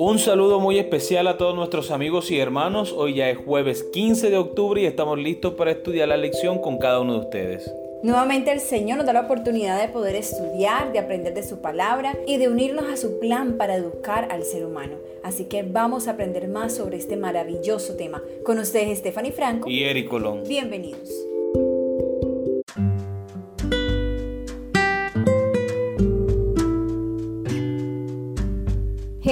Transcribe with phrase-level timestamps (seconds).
[0.00, 2.94] Un saludo muy especial a todos nuestros amigos y hermanos.
[2.96, 6.78] Hoy ya es jueves 15 de octubre y estamos listos para estudiar la lección con
[6.78, 7.74] cada uno de ustedes.
[8.04, 12.16] Nuevamente el Señor nos da la oportunidad de poder estudiar, de aprender de su palabra
[12.28, 14.98] y de unirnos a su plan para educar al ser humano.
[15.24, 18.22] Así que vamos a aprender más sobre este maravilloso tema.
[18.44, 20.44] Con ustedes Stephanie Franco y Eric Colón.
[20.46, 21.10] Bienvenidos.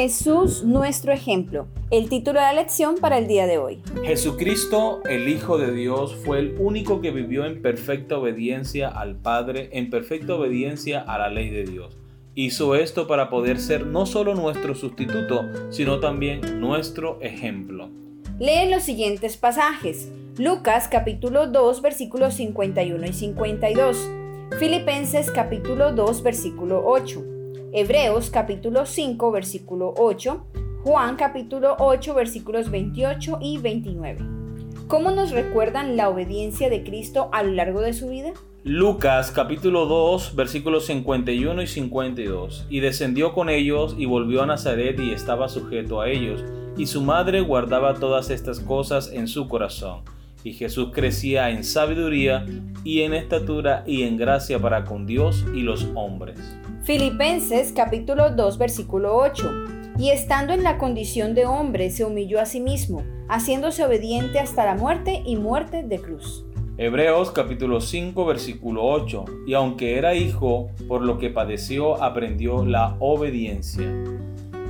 [0.06, 1.66] Jesús nuestro ejemplo.
[1.90, 3.82] El título de la lección para el día de hoy.
[4.04, 9.68] Jesucristo, el Hijo de Dios, fue el único que vivió en perfecta obediencia al Padre,
[9.72, 11.98] en perfecta obediencia a la ley de Dios.
[12.36, 17.90] Hizo esto para poder ser no solo nuestro sustituto, sino también nuestro ejemplo.
[18.38, 20.08] Leen los siguientes pasajes.
[20.38, 24.08] Lucas capítulo 2 versículos 51 y 52.
[24.60, 27.35] Filipenses capítulo 2 versículo 8.
[27.78, 30.46] Hebreos capítulo 5 versículo 8,
[30.82, 34.18] Juan capítulo 8 versículos 28 y 29.
[34.88, 38.32] ¿Cómo nos recuerdan la obediencia de Cristo a lo largo de su vida?
[38.64, 42.64] Lucas capítulo 2 versículos 51 y 52.
[42.70, 46.42] Y descendió con ellos y volvió a Nazaret y estaba sujeto a ellos,
[46.78, 50.00] y su madre guardaba todas estas cosas en su corazón.
[50.44, 52.46] Y Jesús crecía en sabiduría
[52.84, 56.38] y en estatura y en gracia para con Dios y los hombres.
[56.86, 59.50] Filipenses capítulo 2 versículo 8.
[59.98, 64.64] Y estando en la condición de hombre, se humilló a sí mismo, haciéndose obediente hasta
[64.64, 66.46] la muerte y muerte de cruz.
[66.78, 69.24] Hebreos capítulo 5 versículo 8.
[69.48, 73.92] Y aunque era hijo, por lo que padeció, aprendió la obediencia.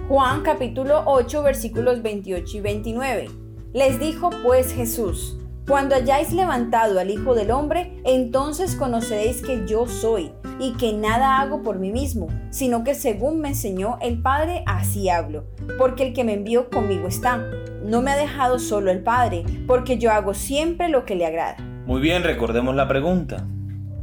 [0.09, 3.29] Juan capítulo 8 versículos 28 y 29.
[3.75, 9.89] Les dijo pues Jesús, cuando hayáis levantado al Hijo del Hombre, entonces conoceréis que yo
[9.89, 14.63] soy, y que nada hago por mí mismo, sino que según me enseñó el Padre,
[14.67, 15.45] así hablo,
[15.77, 17.39] porque el que me envió conmigo está.
[17.85, 21.57] No me ha dejado solo el Padre, porque yo hago siempre lo que le agrada.
[21.85, 23.45] Muy bien, recordemos la pregunta.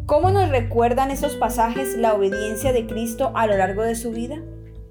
[0.05, 4.41] ¿Cómo nos recuerdan esos pasajes la obediencia de Cristo a lo largo de su vida?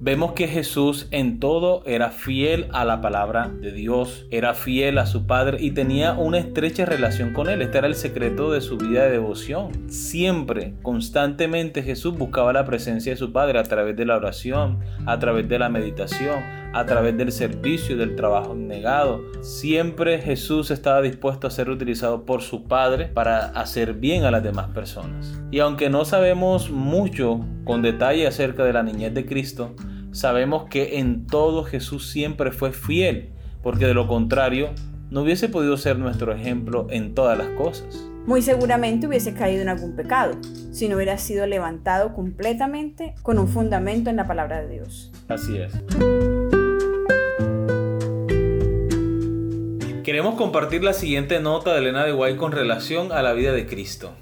[0.05, 5.07] Vemos que Jesús en todo era fiel a la palabra de Dios, era fiel a
[5.07, 7.63] su Padre y tenía una estrecha relación con Él.
[7.63, 9.89] Este era el secreto de su vida de devoción.
[9.89, 15.21] Siempre, constantemente Jesús buscaba la presencia de su Padre a través de la oración, a
[15.21, 16.43] través de la meditación,
[16.73, 19.21] a través del servicio, del trabajo negado.
[19.41, 24.43] Siempre Jesús estaba dispuesto a ser utilizado por su Padre para hacer bien a las
[24.43, 25.41] demás personas.
[25.53, 29.77] Y aunque no sabemos mucho con detalle acerca de la niñez de Cristo,
[30.13, 33.31] sabemos que en todo Jesús siempre fue fiel,
[33.63, 34.71] porque de lo contrario
[35.11, 38.07] no hubiese podido ser nuestro ejemplo en todas las cosas.
[38.27, 40.37] Muy seguramente hubiese caído en algún pecado,
[40.71, 45.11] si no hubiera sido levantado completamente con un fundamento en la palabra de Dios.
[45.29, 45.73] Así es.
[50.05, 53.67] Queremos compartir la siguiente nota de Elena de Guay con relación a la vida de
[53.67, 54.13] Cristo.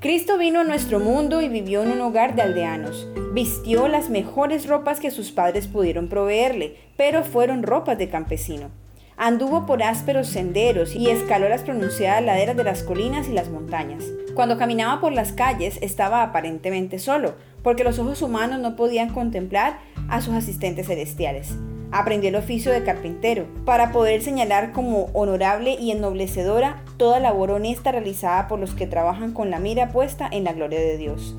[0.00, 3.08] Cristo vino a nuestro mundo y vivió en un hogar de aldeanos.
[3.32, 8.70] Vistió las mejores ropas que sus padres pudieron proveerle, pero fueron ropas de campesino.
[9.16, 14.04] Anduvo por ásperos senderos y escaló las pronunciadas laderas de las colinas y las montañas.
[14.36, 19.80] Cuando caminaba por las calles estaba aparentemente solo, porque los ojos humanos no podían contemplar
[20.08, 21.56] a sus asistentes celestiales.
[21.90, 27.92] Aprendió el oficio de carpintero para poder señalar como honorable y ennoblecedora toda labor honesta
[27.92, 31.34] realizada por los que trabajan con la mira puesta en la gloria de Dios.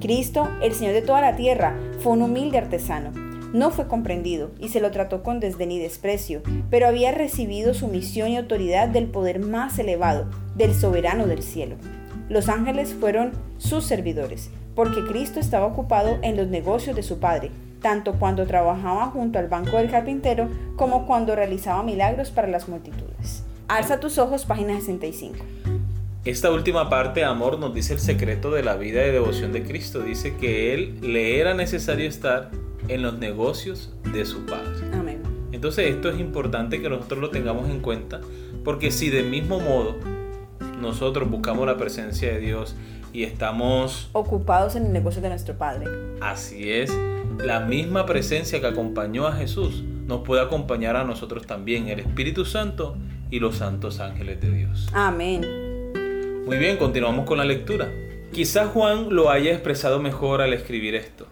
[0.00, 3.12] Cristo, el Señor de toda la tierra, fue un humilde artesano.
[3.54, 7.88] No fue comprendido y se lo trató con desdén y desprecio, pero había recibido su
[7.88, 11.76] misión y autoridad del poder más elevado, del soberano del cielo.
[12.28, 17.50] Los ángeles fueron sus servidores, porque Cristo estaba ocupado en los negocios de su Padre,
[17.84, 23.44] tanto cuando trabajaba junto al banco del carpintero como cuando realizaba milagros para las multitudes.
[23.68, 25.36] Alza tus ojos, página 65.
[26.24, 30.00] Esta última parte, amor, nos dice el secreto de la vida de devoción de Cristo.
[30.00, 32.50] Dice que Él le era necesario estar
[32.88, 34.88] en los negocios de su Padre.
[34.94, 35.22] Amén.
[35.52, 38.22] Entonces esto es importante que nosotros lo tengamos en cuenta,
[38.64, 39.96] porque si del mismo modo
[40.80, 42.76] nosotros buscamos la presencia de Dios
[43.12, 45.86] y estamos ocupados en el negocio de nuestro Padre.
[46.22, 46.90] Así es,
[47.38, 52.44] la misma presencia que acompañó a Jesús nos puede acompañar a nosotros también, el Espíritu
[52.44, 52.96] Santo
[53.30, 54.88] y los santos ángeles de Dios.
[54.92, 55.42] Amén.
[56.46, 57.90] Muy bien, continuamos con la lectura.
[58.32, 61.26] Quizás Juan lo haya expresado mejor al escribir esto.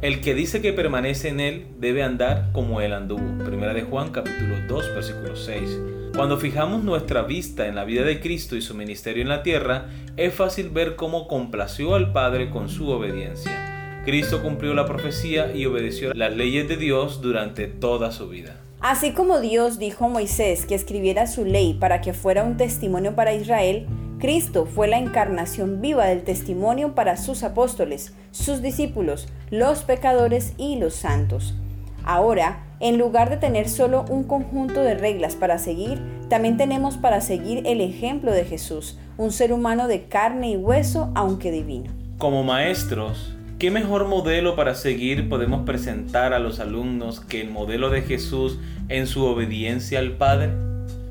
[0.00, 3.44] El que dice que permanece en él debe andar como él anduvo.
[3.44, 5.80] Primera de Juan capítulo 2 versículo 6.
[6.14, 9.86] Cuando fijamos nuestra vista en la vida de Cristo y su ministerio en la tierra,
[10.16, 13.77] es fácil ver cómo complació al Padre con su obediencia.
[14.08, 18.56] Cristo cumplió la profecía y obedeció las leyes de Dios durante toda su vida.
[18.80, 23.14] Así como Dios dijo a Moisés que escribiera su ley para que fuera un testimonio
[23.14, 23.86] para Israel,
[24.18, 30.76] Cristo fue la encarnación viva del testimonio para sus apóstoles, sus discípulos, los pecadores y
[30.76, 31.54] los santos.
[32.02, 36.00] Ahora, en lugar de tener solo un conjunto de reglas para seguir,
[36.30, 41.12] también tenemos para seguir el ejemplo de Jesús, un ser humano de carne y hueso,
[41.14, 41.92] aunque divino.
[42.16, 47.90] Como maestros, ¿qué mejor modelo para seguir podemos presentar a los alumnos que el modelo
[47.90, 48.58] de Jesús
[48.88, 50.50] en su obediencia al Padre?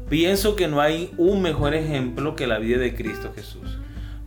[0.10, 3.78] Pienso que no hay un mejor ejemplo que la vida de Cristo Jesús,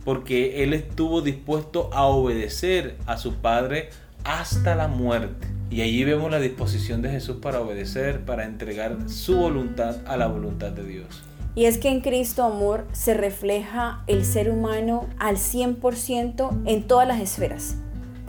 [0.05, 3.89] porque Él estuvo dispuesto a obedecer a su Padre
[4.23, 5.47] hasta la muerte.
[5.71, 10.27] Y allí vemos la disposición de Jesús para obedecer, para entregar su voluntad a la
[10.27, 11.23] voluntad de Dios.
[11.55, 17.07] Y es que en Cristo, amor, se refleja el ser humano al 100% en todas
[17.07, 17.77] las esferas,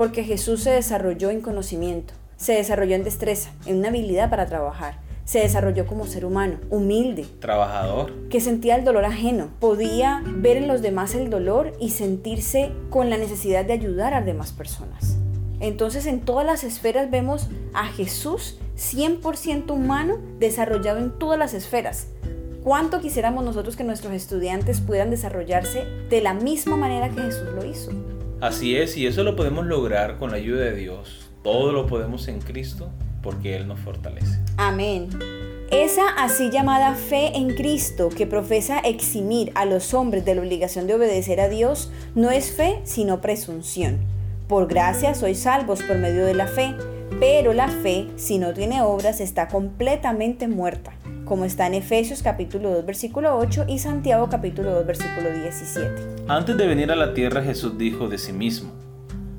[0.02, 4.98] porque Jesús se desarrolló en conocimiento, se desarrolló en destreza, en una habilidad para trabajar,
[5.24, 10.66] se desarrolló como ser humano, humilde, trabajador, que sentía el dolor ajeno, podía ver en
[10.66, 15.18] los demás el dolor y sentirse con la necesidad de ayudar a las demás personas.
[15.60, 22.08] Entonces en todas las esferas vemos a Jesús 100% humano desarrollado en todas las esferas.
[22.64, 27.64] ¿Cuánto quisiéramos nosotros que nuestros estudiantes puedan desarrollarse de la misma manera que Jesús lo
[27.64, 27.92] hizo?
[28.42, 31.30] Así es, y eso lo podemos lograr con la ayuda de Dios.
[31.44, 32.90] Todo lo podemos en Cristo
[33.22, 34.40] porque Él nos fortalece.
[34.56, 35.10] Amén.
[35.70, 40.88] Esa así llamada fe en Cristo que profesa eximir a los hombres de la obligación
[40.88, 44.00] de obedecer a Dios no es fe sino presunción.
[44.48, 46.74] Por gracia sois salvos por medio de la fe,
[47.20, 52.70] pero la fe, si no tiene obras, está completamente muerta, como está en Efesios capítulo
[52.70, 56.24] 2 versículo 8 y Santiago capítulo 2 versículo 17.
[56.28, 58.72] Antes de venir a la tierra Jesús dijo de sí mismo,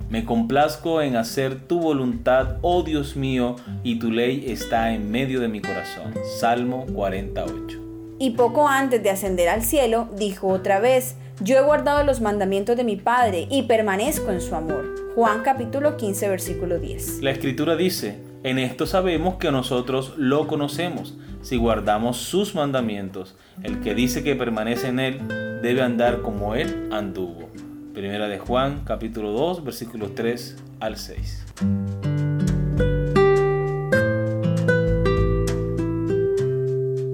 [0.09, 5.39] me complazco en hacer tu voluntad, oh Dios mío, y tu ley está en medio
[5.39, 6.13] de mi corazón.
[6.39, 7.79] Salmo 48.
[8.19, 12.77] Y poco antes de ascender al cielo, dijo otra vez, yo he guardado los mandamientos
[12.77, 14.85] de mi Padre y permanezco en su amor.
[15.15, 17.23] Juan capítulo 15 versículo 10.
[17.23, 23.35] La escritura dice, en esto sabemos que nosotros lo conocemos, si guardamos sus mandamientos.
[23.61, 27.49] El que dice que permanece en él debe andar como él anduvo.
[27.93, 31.45] Primera de Juan, capítulo 2, versículos 3 al 6.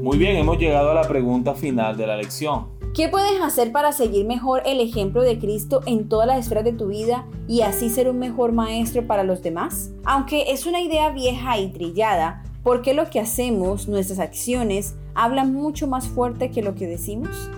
[0.02, 2.80] Muy bien, hemos llegado a la pregunta final de la lección.
[2.96, 6.74] ¿Qué puedes hacer para seguir mejor el ejemplo de Cristo en todas las esferas de
[6.74, 9.92] tu vida y así ser un mejor maestro para los demás?
[10.06, 15.54] Aunque es una idea vieja y trillada, ¿por qué lo que hacemos, nuestras acciones, hablan
[15.54, 17.50] mucho más fuerte que lo que decimos?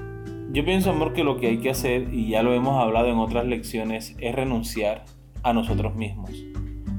[0.51, 3.17] Yo pienso, amor, que lo que hay que hacer, y ya lo hemos hablado en
[3.17, 5.05] otras lecciones, es renunciar
[5.43, 6.31] a nosotros mismos.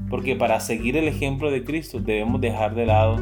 [0.09, 3.17] Porque para seguir el ejemplo de Cristo debemos dejar de lado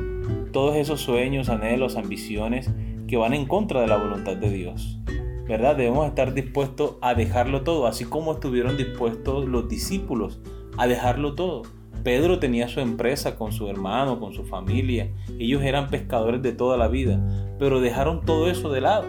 [0.52, 2.70] todos esos sueños, anhelos, ambiciones
[3.08, 5.00] que van en contra de la voluntad de Dios.
[5.48, 5.76] ¿Verdad?
[5.76, 10.40] Debemos estar dispuestos a dejarlo todo, así como estuvieron dispuestos los discípulos
[10.78, 11.64] a dejarlo todo.
[12.04, 15.12] Pedro tenía su empresa con su hermano, con su familia.
[15.40, 17.20] Ellos eran pescadores de toda la vida,
[17.60, 19.06] pero dejaron todo eso de lado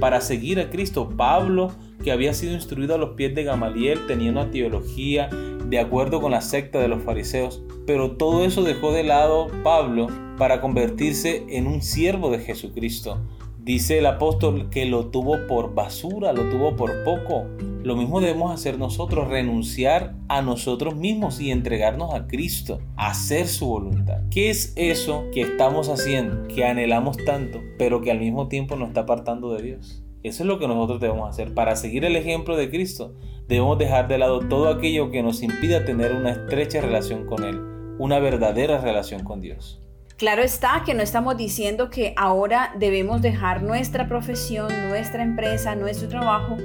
[0.00, 1.08] para seguir a Cristo.
[1.16, 1.72] Pablo,
[2.02, 5.28] que había sido instruido a los pies de Gamaliel, tenía una teología
[5.68, 10.08] de acuerdo con la secta de los fariseos, pero todo eso dejó de lado Pablo
[10.38, 13.18] para convertirse en un siervo de Jesucristo.
[13.66, 17.46] Dice el apóstol que lo tuvo por basura, lo tuvo por poco.
[17.82, 23.66] Lo mismo debemos hacer nosotros, renunciar a nosotros mismos y entregarnos a Cristo, hacer su
[23.66, 24.22] voluntad.
[24.30, 28.86] ¿Qué es eso que estamos haciendo, que anhelamos tanto, pero que al mismo tiempo nos
[28.86, 30.04] está apartando de Dios?
[30.22, 31.52] Eso es lo que nosotros debemos hacer.
[31.52, 33.16] Para seguir el ejemplo de Cristo,
[33.48, 37.60] debemos dejar de lado todo aquello que nos impida tener una estrecha relación con Él,
[37.98, 39.82] una verdadera relación con Dios.
[40.16, 46.08] Claro está que no estamos diciendo que ahora debemos dejar nuestra profesión, nuestra empresa, nuestro
[46.08, 46.56] trabajo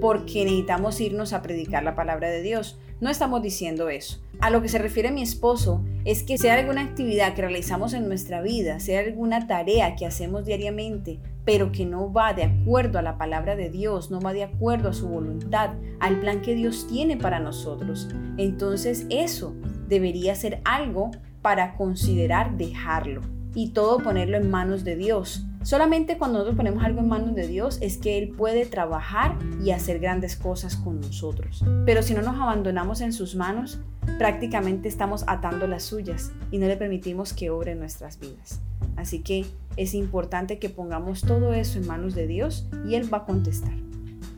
[0.00, 2.78] porque necesitamos irnos a predicar la palabra de Dios.
[3.00, 4.20] No estamos diciendo eso.
[4.38, 8.06] A lo que se refiere mi esposo es que sea alguna actividad que realizamos en
[8.06, 13.02] nuestra vida, sea alguna tarea que hacemos diariamente, pero que no va de acuerdo a
[13.02, 16.86] la palabra de Dios, no va de acuerdo a su voluntad, al plan que Dios
[16.88, 18.08] tiene para nosotros.
[18.36, 19.56] Entonces eso
[19.88, 21.10] debería ser algo
[21.42, 23.20] para considerar dejarlo
[23.54, 25.44] y todo ponerlo en manos de Dios.
[25.62, 29.70] Solamente cuando nosotros ponemos algo en manos de Dios es que Él puede trabajar y
[29.70, 31.64] hacer grandes cosas con nosotros.
[31.86, 33.78] Pero si no nos abandonamos en sus manos,
[34.18, 38.60] prácticamente estamos atando las suyas y no le permitimos que obre nuestras vidas.
[38.96, 39.46] Así que
[39.76, 43.74] es importante que pongamos todo eso en manos de Dios y Él va a contestar.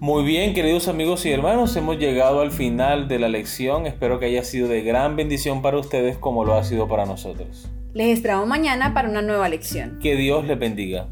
[0.01, 3.87] Muy bien, queridos amigos y hermanos, hemos llegado al final de la lección.
[3.87, 7.71] Espero que haya sido de gran bendición para ustedes como lo ha sido para nosotros.
[7.95, 9.99] Les esperamos mañana para una nueva lección.
[10.01, 11.07] Que Dios les bendiga.